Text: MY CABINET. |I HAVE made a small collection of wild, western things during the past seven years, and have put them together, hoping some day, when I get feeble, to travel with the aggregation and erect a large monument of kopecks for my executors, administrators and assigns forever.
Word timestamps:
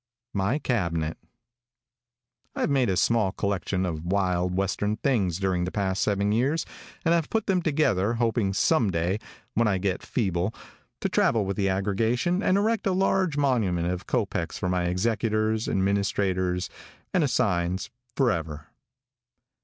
MY 0.33 0.57
CABINET. 0.57 1.15
|I 2.55 2.59
HAVE 2.61 2.71
made 2.71 2.89
a 2.89 2.97
small 2.97 3.31
collection 3.31 3.85
of 3.85 4.03
wild, 4.03 4.57
western 4.57 4.95
things 4.95 5.37
during 5.37 5.63
the 5.63 5.71
past 5.71 6.01
seven 6.01 6.31
years, 6.31 6.65
and 7.05 7.13
have 7.13 7.29
put 7.29 7.45
them 7.45 7.61
together, 7.61 8.15
hoping 8.15 8.51
some 8.51 8.89
day, 8.89 9.19
when 9.53 9.67
I 9.67 9.77
get 9.77 10.01
feeble, 10.01 10.55
to 11.01 11.07
travel 11.09 11.45
with 11.45 11.55
the 11.55 11.69
aggregation 11.69 12.41
and 12.41 12.57
erect 12.57 12.87
a 12.87 12.93
large 12.93 13.37
monument 13.37 13.89
of 13.89 14.07
kopecks 14.07 14.57
for 14.57 14.67
my 14.69 14.85
executors, 14.85 15.69
administrators 15.69 16.67
and 17.13 17.23
assigns 17.23 17.91
forever. 18.15 18.69